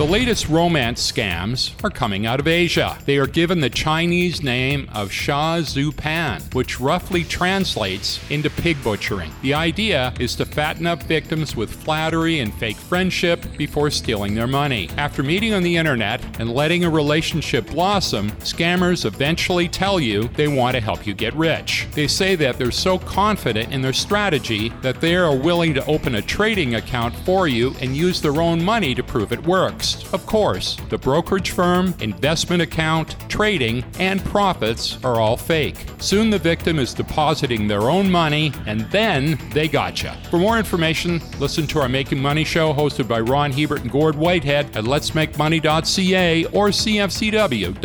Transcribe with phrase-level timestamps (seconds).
[0.00, 2.96] The latest romance scams are coming out of Asia.
[3.04, 8.82] They are given the Chinese name of Sha Zhu Pan, which roughly translates into pig
[8.82, 9.30] butchering.
[9.42, 14.46] The idea is to fatten up victims with flattery and fake friendship before stealing their
[14.46, 14.88] money.
[14.96, 20.48] After meeting on the internet and letting a relationship blossom, scammers eventually tell you they
[20.48, 21.86] want to help you get rich.
[21.92, 26.14] They say that they're so confident in their strategy that they are willing to open
[26.14, 29.89] a trading account for you and use their own money to prove it works.
[30.12, 35.86] Of course, the brokerage firm, investment account, trading, and profits are all fake.
[35.98, 40.16] Soon the victim is depositing their own money, and then they gotcha.
[40.30, 44.16] For more information, listen to our Making Money show hosted by Ron Hebert and Gord
[44.16, 47.80] Whitehead at letsmakemoney.ca or cfcw.com.